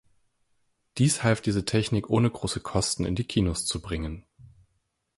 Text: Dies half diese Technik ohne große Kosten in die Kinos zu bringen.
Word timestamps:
Dies 0.97 1.21
half 1.21 1.41
diese 1.41 1.63
Technik 1.63 2.09
ohne 2.09 2.27
große 2.31 2.59
Kosten 2.61 3.05
in 3.05 3.13
die 3.13 3.25
Kinos 3.27 3.67
zu 3.67 3.83
bringen. 3.83 4.25